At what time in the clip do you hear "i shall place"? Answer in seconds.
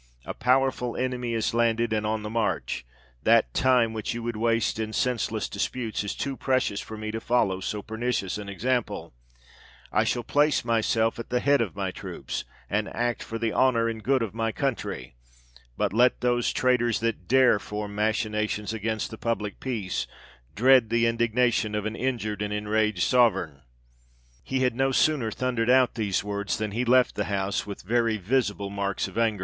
9.91-10.65